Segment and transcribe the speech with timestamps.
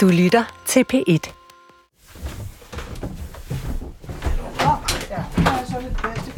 [0.00, 1.32] Du lytter til P1.
[5.10, 6.34] Ja, der er så lidt plastik.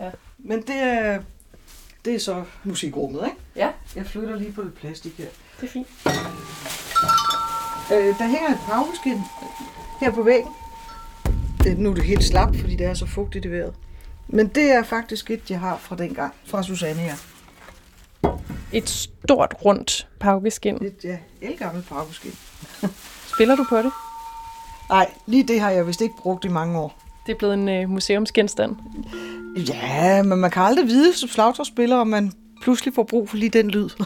[0.00, 0.10] ja.
[0.38, 1.20] Men det er,
[2.04, 3.36] det er så musikrummet, ikke?
[3.56, 5.26] Ja, Jeg flytter lige på lidt plastik her.
[5.60, 5.86] det er fint.
[7.92, 9.18] Øh, der hænger et pauskin
[10.00, 10.52] her på væggen.
[11.64, 13.74] Det, nu er det helt slap, fordi det er så fugtigt i vejret.
[14.28, 17.14] Men det er faktisk et, jeg har fra dengang, fra Susanne her.
[18.72, 20.84] Et stort, rundt paukeskin.
[20.84, 22.32] Et ja, elgammelt pauskin.
[23.34, 23.92] Spiller du på det?
[24.88, 26.98] Nej, lige det har jeg vist ikke brugt i mange år.
[27.26, 28.76] Det er blevet en øh, museumsgenstand.
[29.68, 33.50] Ja, men man kan aldrig vide som slagtårsspiller, om man pludselig får brug for lige
[33.50, 33.88] den lyd.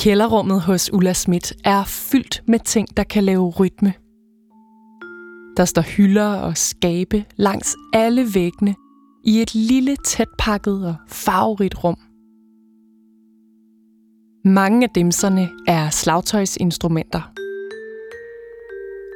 [0.00, 3.94] Kælderrummet hos Ulla Schmidt er fyldt med ting, der kan lave rytme.
[5.56, 8.74] Der står hylder og skabe langs alle væggene
[9.24, 11.96] i et lille tætpakket og farverigt rum.
[14.46, 17.22] Mange af dimserne er slagtøjsinstrumenter.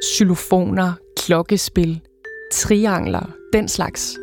[0.05, 2.01] Xylofoner, klokkespil,
[2.53, 4.19] triangler, den slags.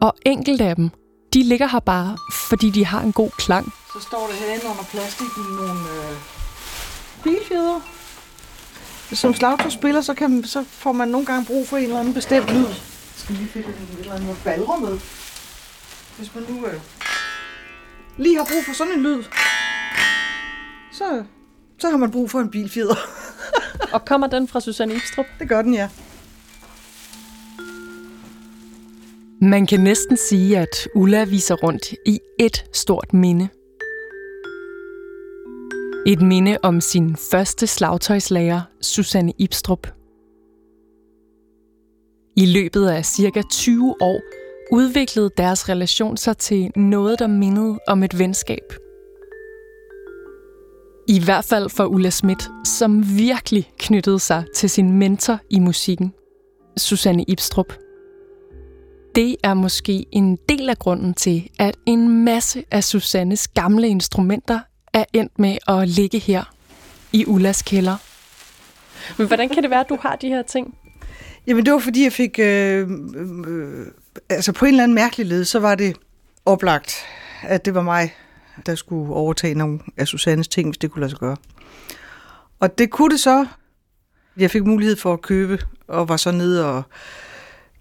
[0.00, 0.90] Og enkelte af dem,
[1.34, 3.72] de ligger her bare, fordi de har en god klang.
[3.92, 6.16] Så står det herinde under plastikken nogle øh,
[7.24, 7.80] bilfjeder.
[9.12, 12.50] Som slagtøjsspiller, så, kan, så får man nogle gange brug for en eller anden bestemt
[12.50, 12.66] lyd.
[12.66, 12.76] Jeg
[13.16, 14.98] skal lige finde en eller anden balre med.
[16.18, 16.80] Hvis man nu øh,
[18.18, 19.22] lige har brug for sådan en lyd,
[20.92, 21.24] så,
[21.78, 22.96] så har man brug for en bilfjeder.
[23.94, 25.26] Og kommer den fra Susanne Ibstrup?
[25.38, 25.88] Det gør den, ja.
[29.40, 33.48] Man kan næsten sige, at Ulla viser rundt i et stort minde.
[36.06, 39.86] Et minde om sin første slagtøjslager, Susanne Ibstrup.
[42.36, 44.20] I løbet af cirka 20 år
[44.72, 48.72] udviklede deres relation sig til noget, der mindede om et venskab.
[51.08, 56.12] I hvert fald for Ulla Schmidt, som virkelig knyttede sig til sin mentor i musikken,
[56.76, 57.72] Susanne Ibstrup.
[59.14, 64.60] Det er måske en del af grunden til, at en masse af Susannes gamle instrumenter
[64.92, 66.44] er endt med at ligge her
[67.12, 67.96] i Ullas kælder.
[69.18, 70.74] Men hvordan kan det være, at du har de her ting?
[71.46, 72.38] Jamen det var fordi, jeg fik...
[72.38, 72.88] Øh,
[73.46, 73.86] øh,
[74.28, 75.96] altså på en eller anden mærkelig led, så var det
[76.44, 77.04] oplagt,
[77.42, 78.14] at det var mig,
[78.66, 81.36] der skulle overtage nogle af Susannes ting, hvis det kunne lade sig gøre.
[82.60, 83.46] Og det kunne det så.
[84.36, 86.82] Jeg fik mulighed for at købe, og var så nede og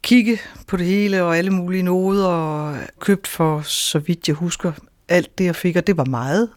[0.02, 4.72] kigge på det hele, og alle mulige noder, og købt for, så vidt jeg husker,
[5.10, 6.50] alt det, jeg fik, og det var meget.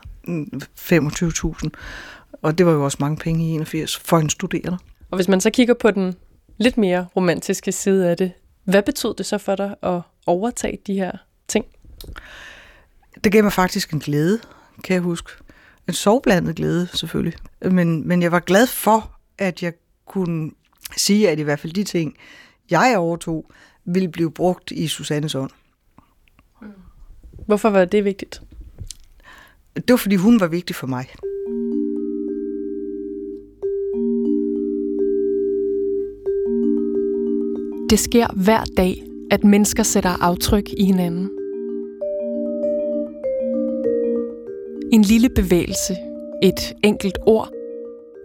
[0.78, 1.68] 25.000.
[2.42, 4.78] Og det var jo også mange penge i 81 for en studerende.
[5.10, 6.14] Og hvis man så kigger på den
[6.58, 8.32] lidt mere romantiske side af det,
[8.68, 11.12] hvad betød det så for dig at overtage de her
[11.48, 11.64] ting?
[13.24, 14.40] Det gav mig faktisk en glæde,
[14.84, 15.30] kan jeg huske.
[15.88, 17.38] En sovblandet glæde, selvfølgelig.
[17.62, 19.72] Men, men jeg var glad for, at jeg
[20.06, 20.50] kunne
[20.96, 22.16] sige, at i hvert fald de ting,
[22.70, 23.50] jeg overtog,
[23.84, 25.50] ville blive brugt i Susannes ånd.
[27.46, 28.42] Hvorfor var det vigtigt?
[29.74, 31.08] Det var, fordi hun var vigtig for mig.
[37.90, 41.30] Det sker hver dag, at mennesker sætter aftryk i hinanden.
[44.92, 45.96] En lille bevægelse,
[46.42, 47.50] et enkelt ord,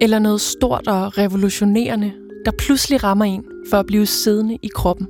[0.01, 2.11] eller noget stort og revolutionerende,
[2.45, 5.07] der pludselig rammer en for at blive siddende i kroppen.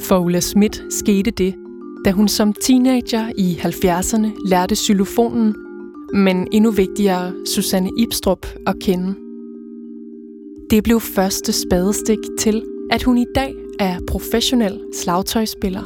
[0.00, 1.54] For Ulla Schmidt skete det,
[2.04, 5.54] da hun som teenager i 70'erne lærte xylofonen,
[6.14, 9.29] men endnu vigtigere Susanne Ibstrup at kende.
[10.70, 15.82] Det blev første spadestik til, at hun i dag er professionel slagtøjspiller.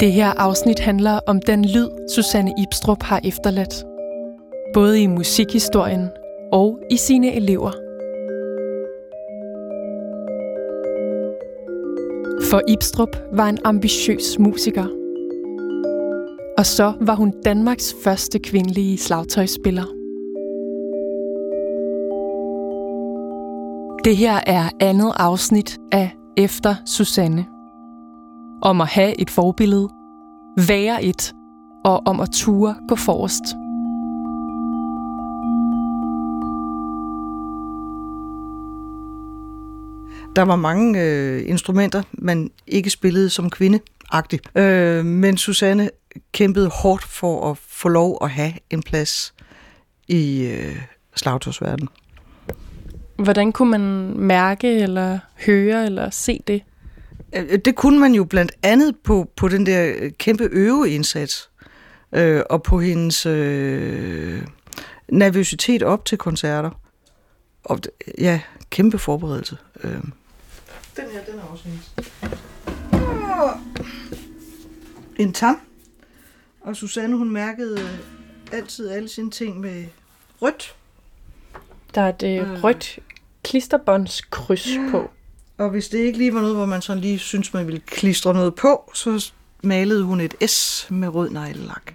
[0.00, 3.84] Det her afsnit handler om den lyd, Susanne Ibstrup har efterladt.
[4.74, 6.08] Både i musikhistorien
[6.52, 7.70] og i sine elever.
[12.50, 15.03] For Ibstrup var en ambitiøs musiker.
[16.58, 19.84] Og så var hun Danmarks første kvindelige slagtøjsspiller.
[24.04, 27.46] Det her er andet afsnit af Efter Susanne.
[28.62, 29.88] Om at have et forbillede,
[30.56, 31.34] være et,
[31.84, 33.44] og om at ture gå forrest.
[40.36, 43.80] Der var mange øh, instrumenter, man ikke spillede som kvinde
[44.56, 45.90] øh, men Susanne
[46.32, 49.34] kæmpede hårdt for at få lov at have en plads
[50.08, 50.76] i øh,
[51.16, 51.88] slagtårsverdenen.
[53.16, 53.80] Hvordan kunne man
[54.18, 56.62] mærke eller høre eller se det?
[57.32, 61.50] Øh, det kunne man jo blandt andet på, på den der kæmpe øveindsats,
[62.12, 64.42] øh, og på hendes øh,
[65.08, 66.70] nervøsitet op til koncerter.
[67.64, 67.80] Og
[68.18, 68.40] ja,
[68.70, 69.56] kæmpe forberedelse.
[69.84, 69.90] Øh.
[69.90, 71.92] Den her, den er også hendes.
[75.16, 75.60] En tam.
[76.64, 77.78] Og Susanne, hun mærkede
[78.52, 79.84] altid alle sine ting med
[80.42, 80.76] rødt.
[81.94, 82.98] Der er et øh, rødt
[83.42, 84.88] klisterbåndskryds ja.
[84.90, 85.10] på.
[85.58, 88.34] Og hvis det ikke lige var noget, hvor man sådan lige synes, man ville klistre
[88.34, 89.32] noget på, så
[89.62, 91.94] malede hun et S med rød neglelak.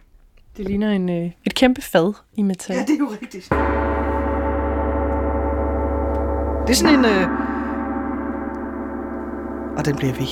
[0.58, 2.76] Det ligner en, øh, et kæmpe fad i metal.
[2.76, 3.50] Ja, det er jo rigtigt.
[6.68, 7.06] Det er sådan en...
[7.06, 7.28] Øh...
[9.78, 10.28] Og den bliver vi.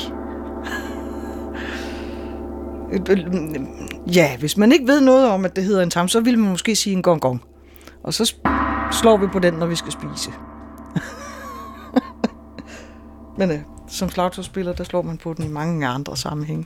[4.16, 6.50] ja, hvis man ikke ved noget om, at det hedder en tam, så vil man
[6.50, 7.42] måske sige en gong gong.
[8.04, 8.36] Og så
[8.92, 10.32] slår vi på den, når vi skal spise.
[13.38, 16.66] Men øh, som slagtøjspiller, der slår man på den i mange andre sammenhænge.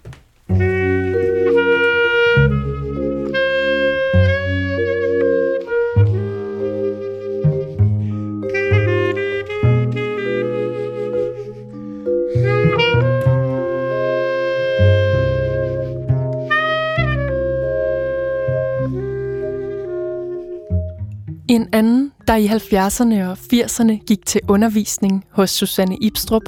[21.51, 26.41] En anden, der i 70'erne og 80'erne gik til undervisning hos Susanne Ibstrup,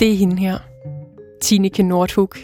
[0.00, 0.58] det er hende her.
[1.42, 2.34] Tineke Nordhug.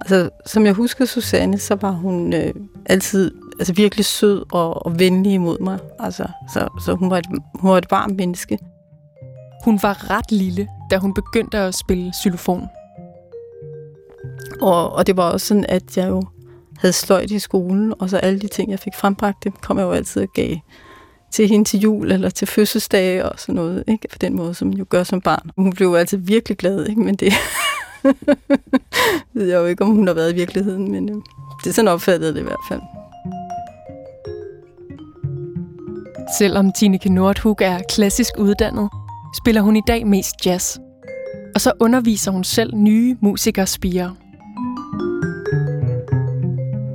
[0.00, 2.54] Altså, som jeg husker Susanne, så var hun øh,
[2.86, 5.78] altid altså, virkelig sød og, og venlig imod mig.
[5.98, 8.58] Altså, så, så hun, var et, hun var et varmt menneske.
[9.64, 12.66] Hun var ret lille, da hun begyndte at spille xylofon.
[14.60, 16.22] Og, og det var også sådan, at jeg jo
[16.78, 19.84] havde sløjt i skolen, og så alle de ting, jeg fik frembragt, det kom jeg
[19.84, 20.56] jo altid og gav
[21.30, 24.08] til hende til jul eller til fødselsdage og sådan noget, ikke?
[24.08, 25.50] På den måde, som man jo gør som barn.
[25.56, 27.00] Hun blev jo altid virkelig glad, ikke?
[27.00, 27.32] Men det
[29.34, 31.16] ved jeg jo ikke, om hun har været i virkeligheden, men øh,
[31.64, 32.80] det er sådan opfattet det i hvert fald.
[36.38, 38.88] Selvom Tineke Nordhug er klassisk uddannet,
[39.42, 40.78] spiller hun i dag mest jazz.
[41.54, 44.10] Og så underviser hun selv nye musikerspirer.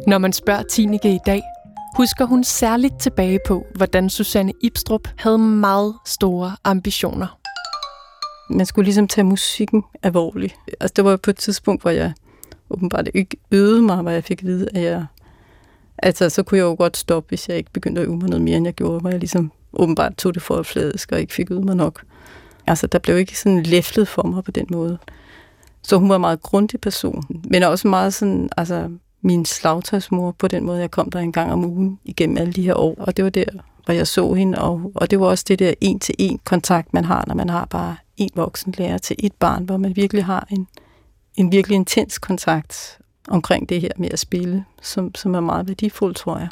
[0.07, 1.41] Når man spørger Tineke i dag,
[1.97, 7.39] husker hun særligt tilbage på, hvordan Susanne Ibstrup havde meget store ambitioner.
[8.49, 10.55] Man skulle ligesom tage musikken alvorligt.
[10.79, 12.13] Altså, det var på et tidspunkt, hvor jeg
[12.69, 15.05] åbenbart ikke øvede mig, hvor jeg fik at vide, at jeg...
[15.97, 18.43] Altså, så kunne jeg jo godt stoppe, hvis jeg ikke begyndte at øve mig noget
[18.43, 21.51] mere, end jeg gjorde, hvor jeg ligesom åbenbart tog det for fladisk og ikke fik
[21.51, 22.03] øvet mig nok.
[22.67, 24.97] Altså, der blev ikke sådan læflet for mig på den måde.
[25.81, 28.89] Så hun var en meget grundig person, men også meget sådan, altså,
[29.23, 30.79] min slagtøjsmor på den måde.
[30.79, 33.29] Jeg kom der en gang om ugen igennem alle de her år, og det var
[33.29, 33.45] der,
[33.85, 37.23] hvor jeg så hende, og, og det var også det der en-til-en kontakt, man har,
[37.27, 40.67] når man har bare en voksen lærer til et barn, hvor man virkelig har en,
[41.35, 46.17] en virkelig intens kontakt omkring det her med at spille, som, som er meget værdifuldt,
[46.17, 46.49] tror jeg.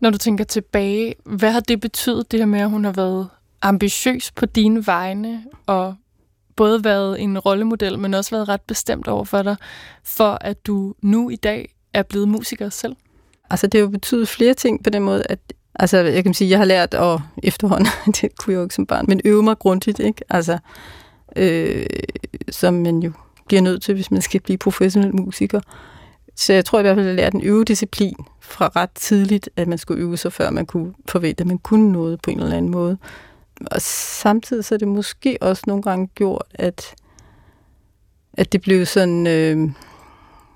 [0.00, 3.28] Når du tænker tilbage, hvad har det betydet, det her med, at hun har været
[3.62, 5.94] ambitiøs på dine vegne, og
[6.56, 9.56] både været en rollemodel, men også været ret bestemt over for dig,
[10.04, 12.96] for at du nu i dag er blevet musiker selv?
[13.50, 15.38] Altså, det har jo betydet flere ting på den måde, at
[15.74, 17.88] altså, jeg kan sige, jeg har lært at efterhånden,
[18.20, 20.24] det kunne jeg jo ikke som barn, men øve mig grundigt, ikke?
[20.28, 20.58] Altså,
[21.36, 21.86] øh,
[22.50, 23.12] som man jo
[23.46, 25.60] bliver nødt til, hvis man skal blive professionel musiker.
[26.36, 29.68] Så jeg tror i hvert fald, at jeg lærte en øvedisciplin fra ret tidligt, at
[29.68, 32.56] man skulle øve sig, før man kunne forvente, at man kunne noget på en eller
[32.56, 32.98] anden måde.
[33.70, 36.94] Og samtidig så er det måske også nogle gange gjort, at,
[38.32, 39.70] at det blev sådan øh,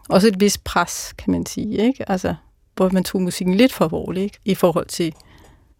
[0.08, 2.10] også et vis pres, kan man sige, ikke?
[2.10, 2.34] Altså,
[2.76, 4.38] hvor man tog musikken lidt for alvorligt, ikke?
[4.44, 5.14] I forhold til,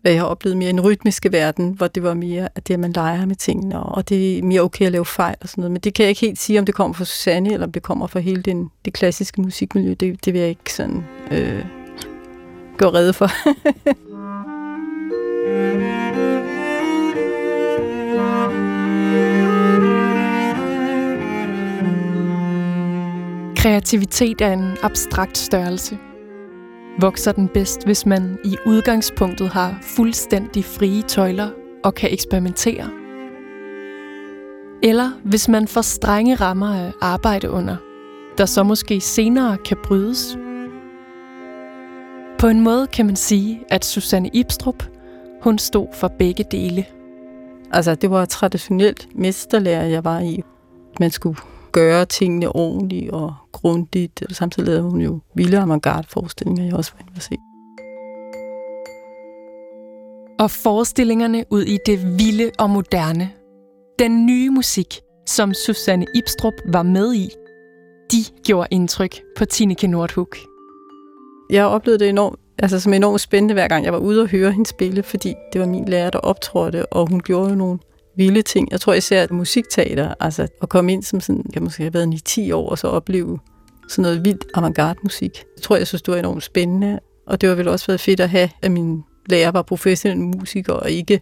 [0.01, 2.75] hvad jeg har oplevet mere i en rytmiske verden, hvor det var mere, at det,
[2.75, 5.63] at man leger med tingene, og det er mere okay at lave fejl og sådan
[5.63, 5.73] noget.
[5.73, 7.83] Men det kan jeg ikke helt sige, om det kommer fra Susanne, eller om det
[7.83, 9.95] kommer fra hele den, det klassiske musikmiljø.
[9.95, 11.65] Det, det vil jeg ikke sådan øh,
[12.79, 13.31] gøre redde for.
[23.63, 25.99] Kreativitet er en abstrakt størrelse.
[27.01, 31.51] Vokser den bedst, hvis man i udgangspunktet har fuldstændig frie tøjler
[31.85, 32.91] og kan eksperimentere?
[34.83, 37.77] Eller hvis man får strenge rammer at arbejde under,
[38.39, 40.39] der så måske senere kan brydes?
[42.39, 44.85] På en måde kan man sige, at Susanne Ibstrup,
[45.43, 46.85] hun stod for begge dele.
[47.73, 50.43] Altså, det var traditionelt mesterlærer, jeg var i.
[51.01, 51.37] Man skulle
[51.73, 54.23] gøre tingene ordentligt og grundigt.
[54.29, 57.37] Og samtidig lavede hun jo vilde avantgarde-forestillinger, jeg også var inde at se.
[60.39, 63.31] Og forestillingerne ud i det vilde og moderne.
[63.99, 67.29] Den nye musik, som Susanne Ibstrup var med i,
[68.13, 70.35] de gjorde indtryk på Tineke Nordhug.
[71.51, 74.53] Jeg oplevede det enormt, altså som enormt spændende, hver gang jeg var ude og høre
[74.53, 77.79] hende spille, fordi det var min lærer, der optrådte, og hun gjorde jo nogle
[78.21, 78.69] vilde ting.
[78.71, 82.15] Jeg tror især, at musikteater, altså at komme ind som sådan, jeg måske have været
[82.15, 83.39] i 10 år, og så opleve
[83.89, 85.45] sådan noget vildt avantgarde musik.
[85.57, 88.21] Jeg tror, jeg synes, det var enormt spændende, og det var vel også været fedt
[88.21, 91.21] at have, at min lærer var professionel musiker, og ikke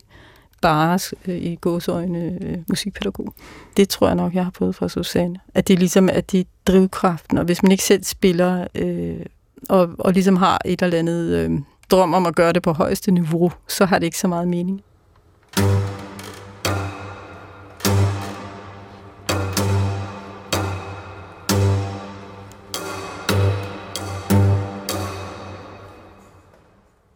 [0.63, 3.35] bare øh, i gåsøjne øh, musikpædagog.
[3.77, 5.37] Det tror jeg nok, jeg har fået fra Susanne.
[5.55, 9.27] At det er ligesom, at det er drivkraften, og hvis man ikke selv spiller, øh,
[9.69, 11.51] og, og ligesom har et eller andet øh,
[11.91, 14.83] drøm om at gøre det på højeste niveau, så har det ikke så meget mening.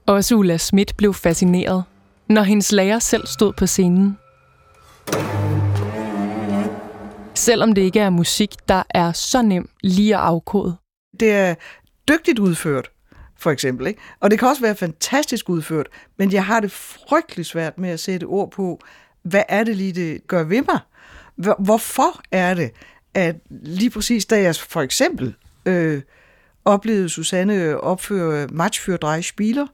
[0.06, 1.84] Også Ulla Schmidt blev fascineret,
[2.28, 4.18] når hendes lærer selv stod på scenen.
[7.34, 10.76] Selvom det ikke er musik, der er så nem lige at afkode.
[11.20, 11.54] Det er
[12.08, 12.90] dygtigt udført,
[13.38, 13.86] for eksempel.
[13.86, 14.00] Ikke?
[14.20, 15.86] Og det kan også være fantastisk udført,
[16.18, 18.80] men jeg har det frygtelig svært med at sætte ord på,
[19.22, 20.78] hvad er det lige, det gør ved mig?
[21.58, 22.70] Hvorfor er det,
[23.14, 25.34] at lige præcis da jeg for eksempel
[25.66, 26.02] øh,
[26.64, 29.66] oplevede Susanne opføre Match für drei Spieler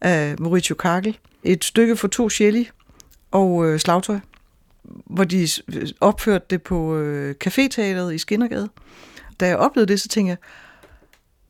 [0.00, 2.68] af Mauricio Kagel, et stykke for to celli
[3.30, 4.18] og øh, slagtøj,
[4.82, 5.48] hvor de
[6.00, 8.68] opførte det på øh, Caféteateret i Skinnergade.
[9.40, 10.36] Da jeg oplevede det, så tænkte jeg,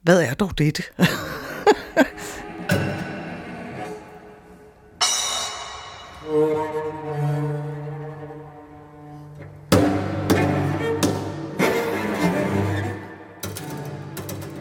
[0.02, 0.82] hvad er dog dette?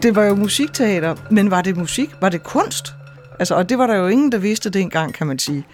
[0.02, 2.10] det var jo musikteater, men var det musik?
[2.20, 2.94] Var det kunst?
[3.38, 5.66] Altså, og det var der jo ingen, der vidste dengang, kan man sige.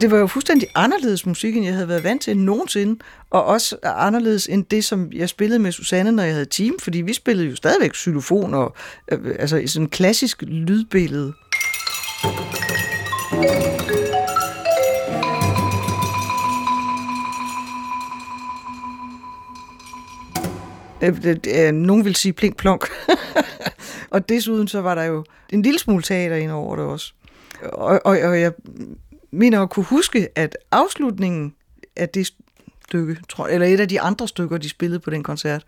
[0.00, 3.00] Det var jo fuldstændig anderledes musik, end jeg havde været vant til nogensinde,
[3.30, 7.00] og også anderledes end det, som jeg spillede med Susanne, når jeg havde team, fordi
[7.00, 8.74] vi spillede jo stadigvæk xylofon og
[9.12, 11.32] øh, altså sådan en klassisk lydbillede.
[21.06, 22.88] Øh, øh, nogen vil sige plink plonk.
[24.10, 27.12] og desuden så var der jo en lille smule teater ind over det også.
[27.62, 28.52] Og, og, og jeg
[29.30, 31.54] mener at kunne huske, at afslutningen
[31.96, 32.30] af det
[32.86, 35.64] stykke, tror, eller et af de andre stykker, de spillede på den koncert,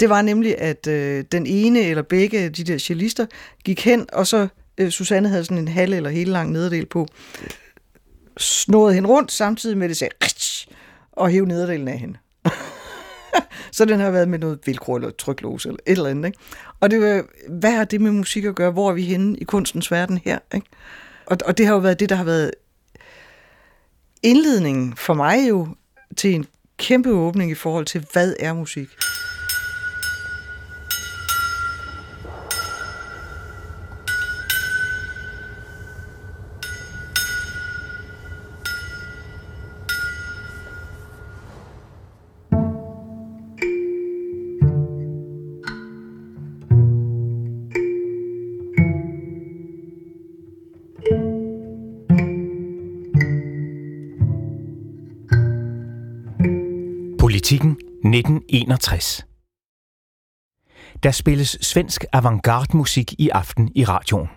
[0.00, 3.26] det var nemlig, at øh, den ene eller begge af de der cellister
[3.64, 4.48] gik hen, og så
[4.78, 7.06] øh, Susanne havde sådan en halv eller hele lang nederdel på,
[8.38, 10.14] snåede hende rundt, samtidig med det sagde,
[11.12, 12.18] og hævde nederdelen af hende.
[13.72, 16.26] så den har været med noget velcro eller tryklås eller et eller andet.
[16.26, 16.38] Ikke?
[16.80, 18.70] Og det var, hvad har det med musik at gøre?
[18.70, 20.38] Hvor er vi henne i kunstens verden her?
[20.54, 20.66] Ikke?
[21.26, 22.50] Og, og det har jo været det, der har været
[24.22, 25.68] indledningen for mig jo
[26.16, 26.46] til en
[26.76, 28.88] kæmpe åbning i forhold til, hvad er musik?
[58.70, 59.26] 61.
[61.02, 64.28] Der spilles svensk avantgarde musik i aften i radioen.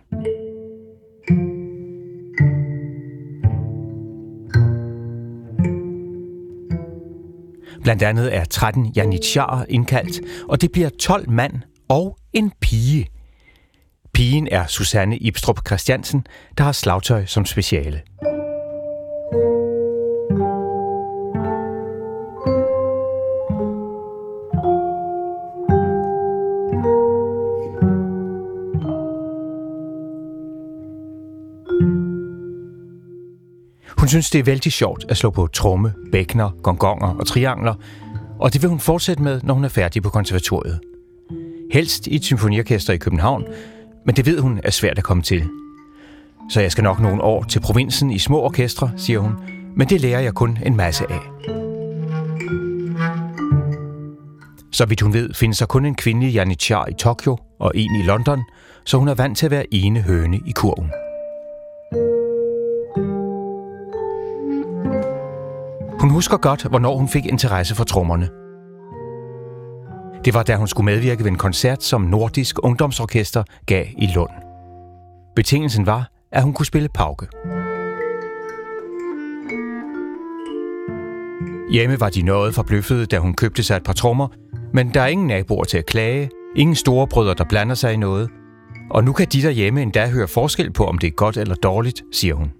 [7.83, 11.53] Blandt andet er 13 janitsjarer indkaldt, og det bliver 12 mand
[11.89, 13.07] og en pige.
[14.13, 16.25] Pigen er Susanne Ibstrup Christiansen,
[16.57, 18.01] der har slagtøj som speciale.
[34.13, 37.73] Synes, det er vældig sjovt at slå på tromme, bækner, gongonger og triangler,
[38.39, 40.79] og det vil hun fortsætte med, når hun er færdig på konservatoriet.
[41.71, 43.45] Helst i et symfoniorkester i København,
[44.05, 45.43] men det ved hun er svært at komme til.
[46.49, 49.33] Så jeg skal nok nogle år til provinsen i små orkestre, siger hun,
[49.77, 51.19] men det lærer jeg kun en masse af.
[54.71, 58.03] Så vidt hun ved, findes der kun en kvindelig janitjar i Tokyo og en i
[58.03, 58.43] London,
[58.85, 60.91] så hun er vant til at være ene høne i kurven.
[66.03, 68.29] Hun husker godt, hvornår hun fik interesse for trommerne.
[70.25, 74.29] Det var, da hun skulle medvirke ved en koncert, som Nordisk Ungdomsorkester gav i Lund.
[75.35, 77.27] Betingelsen var, at hun kunne spille pauke.
[81.71, 84.27] Hjemme var de noget forbløffede, da hun købte sig et par trommer,
[84.73, 87.97] men der er ingen naboer til at klage, ingen store brødre, der blander sig i
[87.97, 88.29] noget.
[88.91, 92.03] Og nu kan de derhjemme endda høre forskel på, om det er godt eller dårligt,
[92.11, 92.51] siger hun.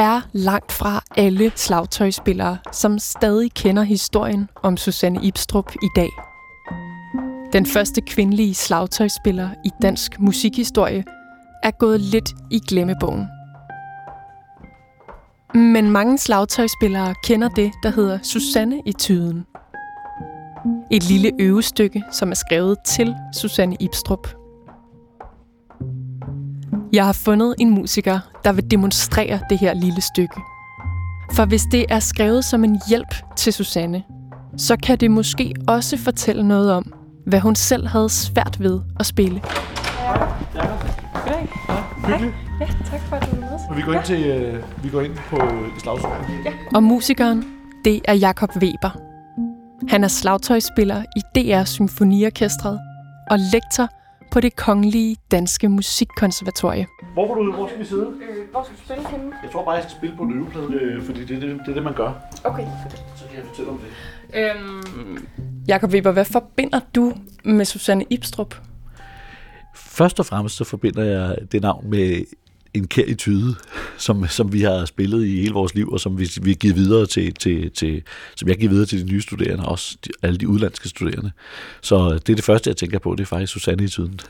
[0.00, 6.08] Er langt fra alle slagtøjspillere, som stadig kender historien om Susanne Ibstrup i dag.
[7.52, 11.04] Den første kvindelige slagtøjspiller i dansk musikhistorie
[11.62, 13.26] er gået lidt i glemmebogen.
[15.54, 19.46] Men mange slagtøjspillere kender det, der hedder Susanne i tyden.
[20.90, 24.28] Et lille øvestykke, som er skrevet til Susanne Ibstrup.
[26.92, 30.40] Jeg har fundet en musiker, der vil demonstrere det her lille stykke.
[31.32, 34.02] For hvis det er skrevet som en hjælp til Susanne,
[34.56, 36.92] så kan det måske også fortælle noget om,
[37.26, 39.42] hvad hun selv havde svært ved at spille.
[42.06, 42.32] Hej.
[42.60, 43.76] Ja, tak for, at du er med.
[43.76, 45.36] Vi går ind, til, øh, vi går ind på
[45.82, 46.26] slagsordet.
[46.44, 46.52] Ja.
[46.74, 47.44] Og musikeren,
[47.84, 48.90] det er Jakob Weber.
[49.88, 52.80] Han er slagtøjspiller i DR Symfoniorkestret
[53.30, 53.88] og lektor
[54.32, 56.86] på det Kongelige Danske Musikkonservatorie.
[57.12, 58.06] Hvor, var du, hvor skal vi sidde?
[58.06, 59.32] Øh, hvor skal du spille henne?
[59.42, 61.68] Jeg tror bare, jeg skal spille på en øveplade, øh, fordi det er det, det,
[61.68, 62.12] er det, man gør.
[62.44, 62.66] Okay.
[63.16, 63.90] Så kan jeg fortælle om det.
[64.34, 65.26] Øhm,
[65.68, 67.12] Jakob Weber, hvad forbinder du
[67.44, 68.54] med Susanne Ibstrup?
[69.76, 72.24] Først og fremmest så forbinder jeg det navn med
[72.74, 73.54] en kær i tyde,
[73.96, 77.06] som, som vi har spillet i hele vores liv, og som vi, vi giver videre
[77.06, 78.02] til, til, til,
[78.36, 81.30] som jeg giver videre til de nye studerende, også de, alle de udlandske studerende.
[81.80, 84.20] Så det er det første, jeg tænker på, det er faktisk Susanne i tyden.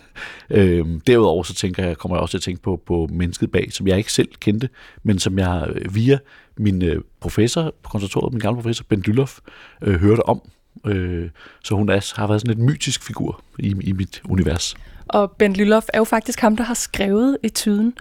[0.50, 3.72] Øhm, derudover så tænker jeg, kommer jeg også til at tænke på, på mennesket bag,
[3.72, 4.68] som jeg ikke selv kendte,
[5.02, 6.18] men som jeg øh, via
[6.56, 9.38] min øh, professor på konservatoriet, min gamle professor, Ben Dylloff,
[9.82, 10.40] øh, hørte om.
[10.86, 11.30] Øh,
[11.64, 14.76] så hun er, har været sådan en mytisk figur i, i mit univers.
[15.08, 17.94] Og Ben Lylof er jo faktisk ham, der har skrevet etyden.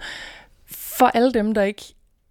[1.00, 1.82] For alle dem, der ikke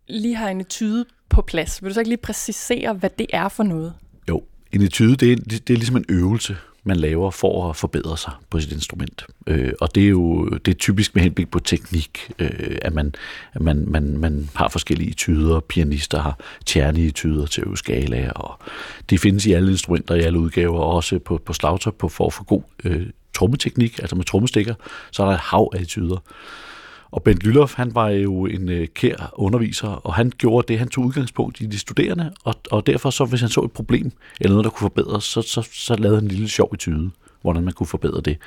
[0.08, 3.50] lige har en etyde på plads, vil du så ikke lige præcisere, hvad det er
[3.50, 3.94] for noget?
[4.30, 8.18] Jo, en etyde, det er, det er ligesom en øvelse, man laver for at forbedre
[8.18, 9.26] sig på sit instrument.
[9.48, 13.14] Øh, og det er jo det er typisk med henblik på teknik, øh, at, man,
[13.54, 15.60] at man, man, man har forskellige tyder.
[15.60, 18.60] Pianister har tjernige tyder til øve skala, og
[19.10, 22.28] det findes i alle instrumenter, i alle udgaver, og også på, på slagtop på, for
[22.28, 24.74] at få god øh, trommeteknik, altså med trommestikker,
[25.12, 26.18] så er der et hav af tyder.
[27.12, 30.90] Og Bent Lylloff, han var jo en øh, kær underviser, og han gjorde det, han
[30.90, 34.54] tog udgangspunkt i de studerende, og, og derfor så, hvis han så et problem, eller
[34.54, 37.64] noget, der kunne forbedres, så, så, så lavede han en lille sjov i tyde, hvordan
[37.64, 38.38] man kunne forbedre det.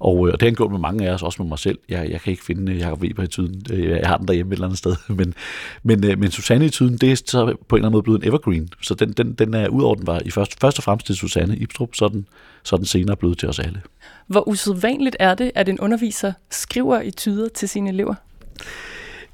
[0.00, 1.78] Og, øh, og det har gjort med mange af os, også med mig selv.
[1.88, 3.62] Jeg, jeg kan ikke finde øh, Jacob Weber i tyden.
[3.70, 4.96] Øh, jeg har den derhjemme et eller andet sted.
[5.18, 5.34] Men,
[5.82, 8.28] men, men Susanne i tyden, det er så på en eller anden måde blevet en
[8.28, 8.68] evergreen.
[8.82, 11.56] Så den, den, den er, udover den var i først, først og fremmest til Susanne
[11.56, 12.26] Ibstrup, så den,
[12.62, 13.80] så den senere blevet til os alle.
[14.26, 18.14] Hvor usædvanligt er det, at en underviser skriver i tyder til sine elever?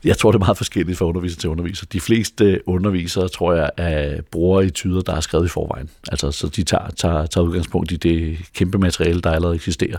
[0.05, 1.87] Jeg tror, det er meget forskelligt fra underviser til underviser.
[1.87, 5.91] De fleste undervisere, tror jeg, er brugere i tyder, der er skrevet i forvejen.
[6.09, 9.99] Altså, så de tager, tager, tager udgangspunkt i det kæmpe materiale, der allerede eksisterer.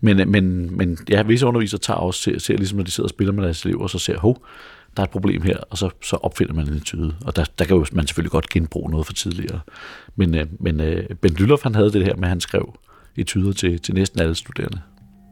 [0.00, 3.10] Men, men, men ja, visse undervisere tager også, ser, ser ligesom når de sidder og
[3.10, 4.46] spiller med deres elever, så ser, hov,
[4.96, 7.14] der er et problem her, og så, så opfinder man en tyde.
[7.26, 9.60] Og der, der kan jo man selvfølgelig godt genbruge noget fra tidligere.
[10.16, 12.74] Men, øh, men øh, Ben Lylloff, han havde det her med, at han skrev
[13.16, 14.80] i tyder til, til næsten alle studerende.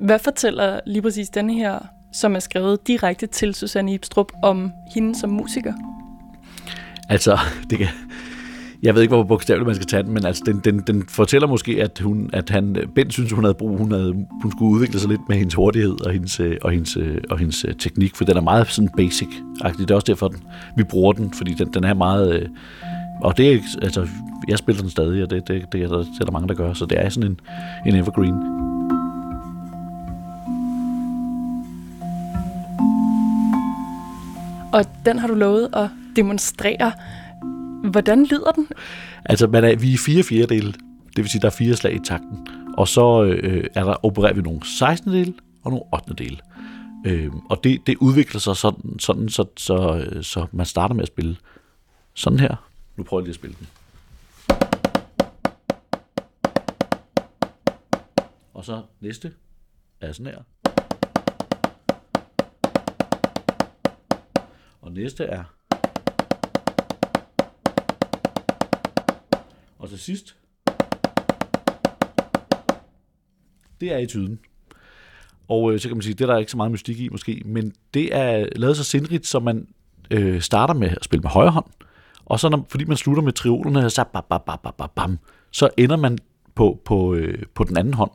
[0.01, 1.79] Hvad fortæller lige præcis denne her,
[2.15, 5.73] som er skrevet direkte til Susanne Ibstrup, om hende som musiker?
[7.09, 7.39] Altså,
[7.71, 7.89] det kan,
[8.83, 11.49] jeg ved ikke, hvor bogstaveligt man skal tage den, men altså, den, den, den fortæller
[11.49, 14.13] måske, at, hun, at han, Ben synes, hun havde brug, hun, havde,
[14.43, 17.39] hun skulle udvikle sig lidt med hendes hurtighed og hendes, øh, og hendes, øh, og
[17.39, 19.79] hendes øh, teknik, for den er meget sådan basic-agtig.
[19.79, 20.43] Det er også derfor, den,
[20.77, 22.51] vi bruger den, fordi den, den er meget...
[23.23, 24.09] Og det er, altså,
[24.49, 26.55] jeg spiller den stadig, og det, det, det, er, der, det er der mange, der
[26.55, 27.41] gør, så det er sådan en,
[27.87, 28.35] en evergreen.
[34.73, 36.93] Og den har du lovet at demonstrere.
[37.85, 38.69] Hvordan lyder den?
[39.25, 40.73] Altså, man er, vi er fire fjerdedele.
[41.17, 42.49] Det vil sige, der er fire slag i takten.
[42.77, 45.13] Og så øh, er der, opererer vi nogle 16.
[45.13, 46.15] dele og nogle 8.
[46.15, 46.39] dele.
[47.07, 51.03] Øh, og det, det udvikler sig sådan, sådan så, så, øh, så man starter med
[51.03, 51.37] at spille
[52.15, 52.69] sådan her.
[52.97, 53.67] Nu prøver jeg lige at spille den.
[58.55, 59.33] Og så næste
[60.01, 60.43] er sådan her.
[64.81, 65.45] Og næste er
[69.89, 70.37] Og til sidst,
[73.81, 74.39] det er i tyden.
[75.49, 77.43] Og øh, så kan man sige, det er der ikke så meget mystik i måske,
[77.45, 79.69] men det er lavet så sindrigt, så man
[80.11, 81.65] øh, starter med at spille med højre hånd,
[82.25, 85.19] og så når, fordi man slutter med triolerne, så, bam, bam, bam, bam, bam,
[85.51, 86.19] så ender man
[86.55, 88.11] på, på, øh, på den anden hånd.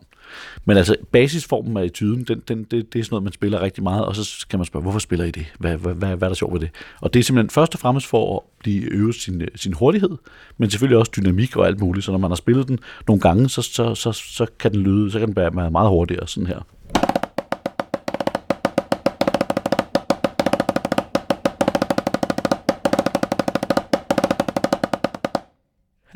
[0.65, 3.83] Men altså, basisformen af etyden, den, den, det, det er sådan noget, man spiller rigtig
[3.83, 5.45] meget, og så kan man spørge, hvorfor spiller I det?
[5.59, 6.69] Hvad, hvad, hvad, hvad er der sjovt ved det?
[7.01, 10.17] Og det er simpelthen først og fremmest for at blive øvet sin, sin hurtighed,
[10.57, 13.49] men selvfølgelig også dynamik og alt muligt, så når man har spillet den nogle gange,
[13.49, 16.59] så, så, så, så kan den lyde, så kan den være meget hurtigere, sådan her.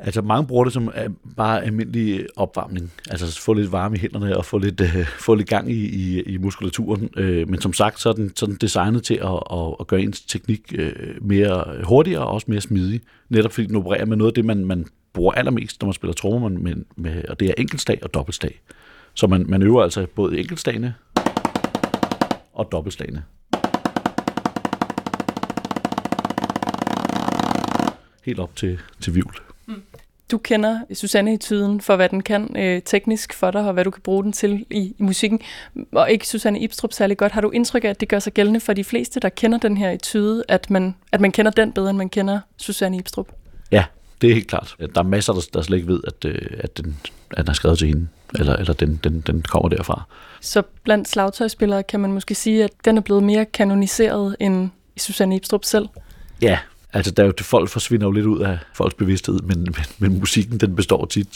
[0.07, 2.91] Altså mange bruger det som øh, bare almindelig opvarmning.
[3.09, 6.21] Altså få lidt varme i hænderne og få lidt, øh, få lidt gang i, i,
[6.21, 7.09] i muskulaturen.
[7.17, 9.87] Øh, men som sagt, så er den, så er den designet til at, at, at
[9.87, 10.91] gøre ens teknik øh,
[11.21, 13.01] mere hurtigere og også mere smidig.
[13.29, 16.13] Netop fordi den opererer med noget af det, man, man bruger allermest, når man spiller
[16.13, 18.61] trommer, med, med, og det er enkeltslag og dobbeltslag.
[19.13, 20.95] Så man, man øver altså både enkeltslagene
[22.53, 23.23] og dobbeltslagene.
[28.25, 29.46] Helt op til, til vivl.
[30.31, 33.83] Du kender Susanne i tyden for, hvad den kan øh, teknisk for dig, og hvad
[33.83, 35.39] du kan bruge den til i, i musikken.
[35.91, 37.31] Og ikke Susanne Ibstrup særlig godt.
[37.31, 39.77] Har du indtryk af, at det gør sig gældende for de fleste, der kender den
[39.77, 43.27] her etude, at man, at man kender den bedre, end man kender Susanne Ibstrup?
[43.71, 43.85] Ja,
[44.21, 44.75] det er helt klart.
[44.79, 46.97] Der er masser, der, der slet ikke ved, at, øh, at, den,
[47.31, 48.07] at den er skrevet til hende,
[48.39, 50.03] eller, eller den, den, den kommer derfra.
[50.41, 55.35] Så blandt slagtøjspillere kan man måske sige, at den er blevet mere kanoniseret end Susanne
[55.35, 55.87] Ibstrup selv?
[56.41, 56.59] Ja,
[56.93, 60.19] Altså, der er jo, folk forsvinder jo lidt ud af folks bevidsthed, men, men, men
[60.19, 61.27] musikken, den består tit.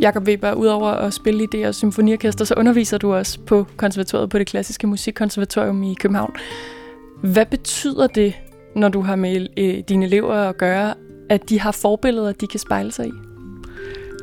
[0.00, 4.30] Jakob Weber, udover at spille i det og symfoniorkester, så underviser du også på konservatoriet
[4.30, 6.32] på det klassiske musikkonservatorium i København.
[7.22, 8.34] Hvad betyder det,
[8.76, 10.94] når du har med øh, dine elever at gøre,
[11.30, 13.12] at de har forbilleder, de kan spejle sig i?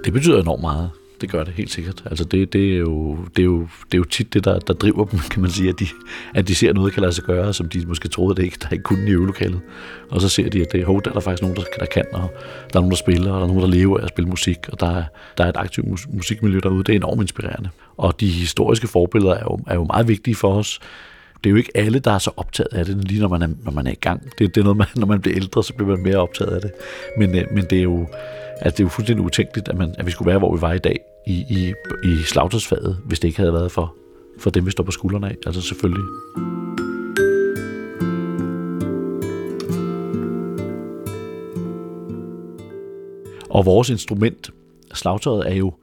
[0.06, 0.90] Det betyder enormt meget.
[1.22, 2.04] Det gør det helt sikkert.
[2.06, 4.74] Altså det, det, er, jo, det, er, jo, det er jo tit det, der, der
[4.74, 5.88] driver dem, kan man sige, at de,
[6.36, 8.58] at de ser noget, der kan lade sig gøre, som de måske troede, det ikke,
[8.62, 9.62] der ikke kunne i øvelokalet.
[10.10, 12.06] Og så ser de, at det, hov, der er der faktisk nogen, der, der kan,
[12.14, 12.30] og
[12.74, 14.58] der er nogen, der spiller, og der er nogen, der lever af at spille musik,
[14.72, 15.04] og der er,
[15.38, 16.84] der er et aktivt musikmiljø derude.
[16.84, 17.70] Det er enormt inspirerende.
[17.98, 20.80] Og de historiske forbilleder er jo, er jo meget vigtige for os
[21.44, 23.48] det er jo ikke alle, der er så optaget af det, lige når man er,
[23.64, 24.24] når man er i gang.
[24.40, 26.62] Det, det er noget, man, når man bliver ældre, så bliver man mere optaget af
[26.62, 26.72] det.
[27.18, 28.08] Men, øh, men det, er jo,
[28.62, 30.74] altså, det er jo fuldstændig utænkeligt, at, man, at vi skulle være, hvor vi var
[30.74, 31.74] i dag i, i,
[32.04, 33.96] i slagtersfaget, hvis det ikke havde været for,
[34.40, 35.36] for dem, vi står på skuldrene af.
[35.46, 36.04] Altså selvfølgelig.
[43.50, 44.50] Og vores instrument,
[44.94, 45.74] slagtøjet, er jo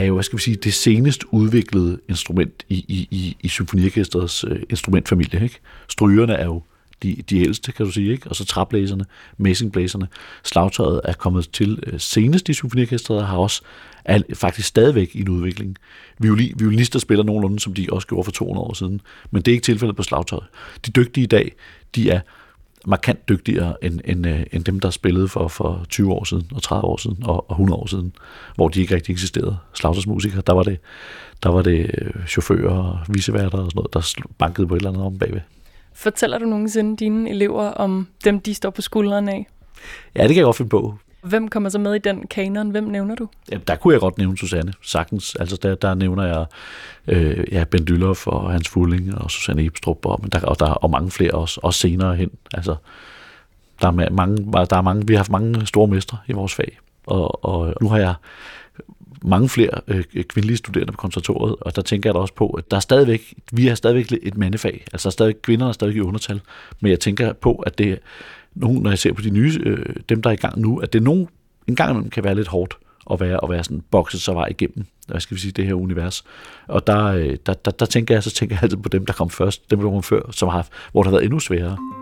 [0.00, 4.44] er jo, hvad skal vi sige, det senest udviklede instrument i, i, i, i symfoniorkestrets
[4.48, 5.42] øh, instrumentfamilie.
[5.42, 5.58] Ikke?
[5.88, 6.62] Strygerne er jo
[7.02, 8.28] de, de ældste, kan du sige, ikke?
[8.28, 9.04] og så træblæserne,
[9.38, 10.08] messingblæserne.
[10.44, 13.62] Slagtøjet er kommet til øh, senest i symfoniorkestret, og har også
[14.04, 15.76] er faktisk stadigvæk i en udvikling.
[16.18, 19.54] Violi, violinister spiller nogenlunde, som de også gjorde for 200 år siden, men det er
[19.54, 20.44] ikke tilfældet på slagtøjet.
[20.86, 21.52] De dygtige i dag,
[21.94, 22.20] de er
[22.86, 26.62] markant dygtigere end, end, øh, end dem, der spillede for, for 20 år siden, og
[26.62, 28.12] 30 år siden, og, og 100 år siden,
[28.56, 29.56] hvor de ikke rigtig eksisterede.
[29.74, 30.78] Slagtersmusikere, der var det,
[31.42, 34.90] der var det øh, chauffører og viseværter og sådan noget, der bankede på et eller
[34.90, 35.40] andet om bagved.
[35.94, 39.46] Fortæller du nogensinde dine elever om dem, de står på skuldrene af?
[40.16, 40.94] Ja, det kan jeg godt finde på.
[41.22, 42.70] Hvem kommer så med i den kanon?
[42.70, 43.28] Hvem nævner du?
[43.52, 45.34] Ja, der kunne jeg godt nævne Susanne, sagtens.
[45.34, 46.46] Altså der, der nævner jeg
[47.08, 50.66] øh, ja, Ben Dyllof og Hans Fulling og Susanne Ibstrup, og, men der, og, der,
[50.66, 52.30] og mange flere også, også senere hen.
[52.54, 52.76] Altså,
[53.80, 56.78] der er mange, der er mange, vi har haft mange store mestre i vores fag,
[57.06, 58.14] og, og nu har jeg
[59.22, 62.70] mange flere øh, kvindelige studerende på konservatoriet, og der tænker jeg da også på, at
[62.70, 65.96] der er stadigvæk, vi har stadigvæk et mandefag, altså der er stadig kvinder, er stadig
[65.96, 66.40] i undertal,
[66.80, 67.98] men jeg tænker på, at det
[68.54, 70.92] nogen, når jeg ser på de nye, øh, dem der er i gang nu, at
[70.92, 71.28] det nogen
[71.66, 72.78] en gang imellem kan være lidt hårdt
[73.10, 75.74] at være, at være sådan bokset sig vej igennem, hvad skal vi sige, det her
[75.74, 76.24] univers.
[76.68, 79.12] Og der, øh, der, der, der tænker jeg, så tænker jeg altid på dem, der
[79.12, 81.99] kom først, dem, der kom før, som har, hvor det har været endnu sværere.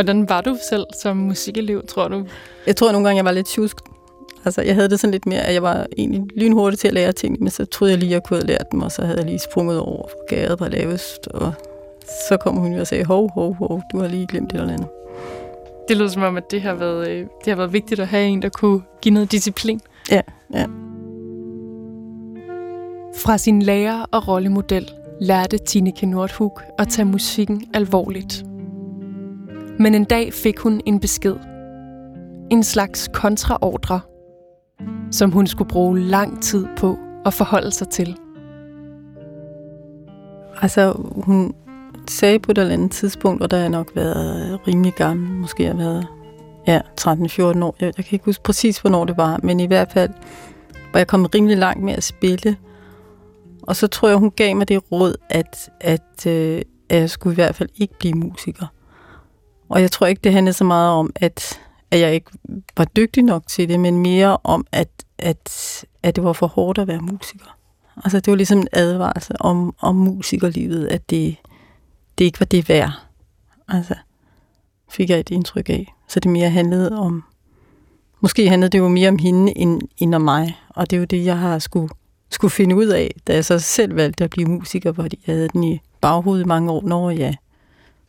[0.00, 2.24] Hvordan var du selv som musikelev, tror du?
[2.66, 3.76] Jeg tror nogle gange, jeg var lidt tjusk.
[4.44, 7.12] Altså, jeg havde det sådan lidt mere, at jeg var egentlig lynhurtig til at lære
[7.12, 9.18] ting, men så troede jeg lige, at jeg kunne have lært dem, og så havde
[9.18, 11.52] jeg lige sprunget over gaden på lavest, og
[12.28, 14.72] så kom hun jo og sagde, hov, hov, hov, du har lige glemt det eller
[14.72, 14.88] andet.
[15.88, 18.26] Det lyder som om, at det har været, øh, det har været vigtigt at have
[18.26, 19.80] en, der kunne give noget disciplin.
[20.10, 20.20] Ja,
[20.54, 20.64] ja.
[23.16, 28.44] Fra sin lærer og rollemodel lærte Tineke Nordhug at tage musikken alvorligt.
[29.80, 31.36] Men en dag fik hun en besked.
[32.50, 34.00] En slags kontraordre,
[35.10, 38.16] som hun skulle bruge lang tid på at forholde sig til.
[40.62, 40.92] Altså,
[41.24, 41.54] hun
[42.08, 45.74] sagde på et eller andet tidspunkt, og der er nok været rimelig gammel, måske har
[45.74, 46.06] været
[46.66, 47.76] ja, 13-14 år.
[47.80, 50.10] Jeg, jeg kan ikke huske præcis, hvornår det var, men i hvert fald
[50.92, 52.56] var jeg kommet rimelig langt med at spille.
[53.62, 57.34] Og så tror jeg, hun gav mig det råd, at, at, øh, at jeg skulle
[57.34, 58.66] i hvert fald ikke blive musiker.
[59.70, 62.30] Og jeg tror ikke, det handlede så meget om, at, at jeg ikke
[62.76, 66.78] var dygtig nok til det, men mere om, at, at, at det var for hårdt
[66.78, 67.56] at være musiker.
[67.96, 71.36] Altså, det var ligesom en advarsel om, om musikerlivet, at det,
[72.18, 72.92] det ikke var det værd.
[73.68, 73.94] Altså,
[74.88, 75.94] fik jeg et indtryk af.
[76.08, 77.24] Så det mere handlede om,
[78.20, 80.58] måske handlede det jo mere om hende end, end om mig.
[80.68, 81.88] Og det er jo det, jeg har skulle,
[82.30, 85.48] skulle finde ud af, da jeg så selv valgte at blive musiker, fordi jeg havde
[85.48, 87.36] den i baghovedet mange år, når jeg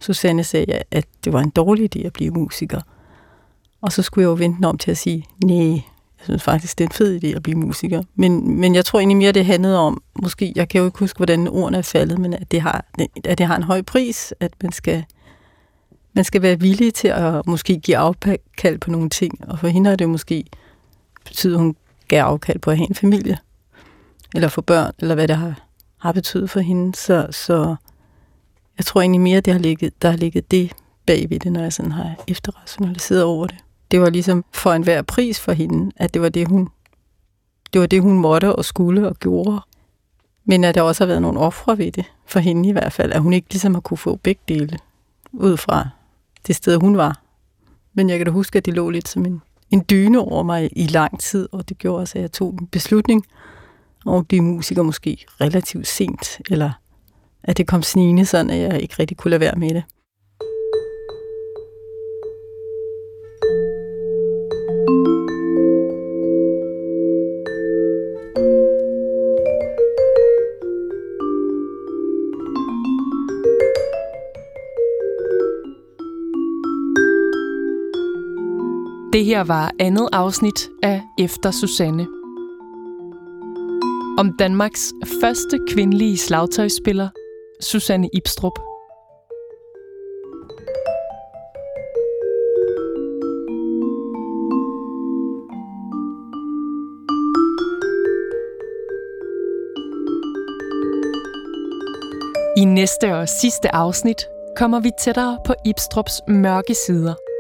[0.02, 2.82] Susanne sagde, at det var en dårlig idé at blive musiker.
[3.82, 5.72] Og så skulle jeg jo vente om til at sige, nej,
[6.22, 8.04] jeg synes faktisk, det er en fed idé at blive musiker.
[8.16, 11.18] Men, men jeg tror egentlig mere, det handlede om, måske, jeg kan jo ikke huske,
[11.18, 12.86] hvordan ordene er faldet, men at det har,
[13.26, 15.04] at det har en høj pris, at man skal,
[16.14, 19.40] man skal være villig til at måske give afkald på nogle ting.
[19.48, 20.46] Og for hende har det måske
[21.26, 21.76] betydet, at hun
[22.08, 23.38] gav afkald på at have en familie,
[24.36, 26.96] eller få børn, eller hvad det har, har betydet for hende.
[26.96, 27.76] Så, så
[28.82, 30.72] jeg tror egentlig mere, det har ligget, der har ligget det
[31.06, 33.58] bagved det, når jeg sådan har efterrationaliseret over det
[33.92, 36.70] det var ligesom for enhver pris for hende, at det var det, hun,
[37.74, 39.62] det var det, hun måtte og skulle og gjorde.
[40.46, 43.12] Men at der også har været nogle ofre ved det, for hende i hvert fald,
[43.12, 44.78] at hun ikke ligesom har kunne få begge dele
[45.32, 45.90] ud fra
[46.48, 47.22] det sted, hun var.
[47.94, 50.70] Men jeg kan da huske, at det lå lidt som en, en dyne over mig
[50.72, 53.26] i lang tid, og det gjorde også, at jeg tog en beslutning
[54.06, 56.72] om at blive musiker måske relativt sent, eller
[57.44, 59.84] at det kom snigende sådan, at jeg ikke rigtig kunne lade være med det.
[79.14, 82.08] Det her var andet afsnit af Efter Susanne.
[84.18, 87.10] Om Danmarks første kvindelige slagtøjspiller
[87.62, 88.60] Susanne Ibstrup.
[102.58, 107.16] I næste og sidste afsnit kommer vi tættere på Ibstrups mørke sider–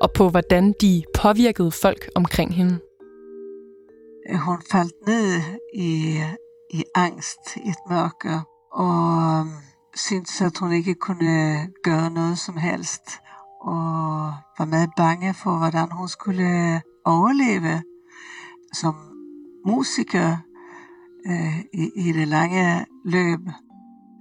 [0.00, 2.78] og på hvordan de påvirkede folk omkring hende.
[4.46, 5.40] Hun faldt ned
[5.74, 6.20] i,
[6.70, 8.40] i angst, i et mørke,
[8.74, 9.52] og øhm,
[9.94, 13.20] syntes, at hun ikke kunne gøre noget som helst,
[13.60, 17.82] og var meget bange for, hvordan hun skulle overleve
[18.72, 18.94] som
[19.66, 20.36] musiker
[21.26, 23.40] øh, i, i det lange løb.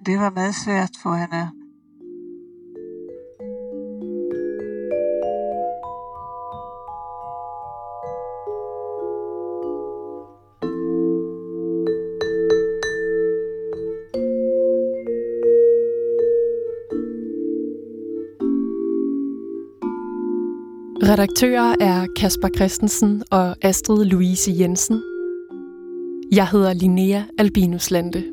[0.05, 1.62] Det var meget svært for hende.
[21.05, 25.03] Redaktører er Kasper Christensen og Astrid Louise Jensen.
[26.31, 28.32] Jeg hedder Linnea Albinus Lande.